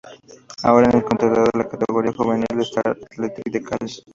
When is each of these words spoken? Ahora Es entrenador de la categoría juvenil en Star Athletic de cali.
Ahora 0.63 0.87
Es 0.89 0.95
entrenador 1.11 1.51
de 1.51 1.59
la 1.59 1.67
categoría 1.69 2.11
juvenil 2.11 2.47
en 2.49 2.61
Star 2.61 2.87
Athletic 3.03 3.43
de 3.51 3.61
cali. 3.61 4.03